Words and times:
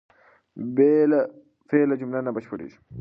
بې 0.75 0.93
له 1.11 1.19
فعله 1.69 1.95
جمله 2.01 2.19
نه 2.25 2.31
بشپړېږي. 2.35 2.77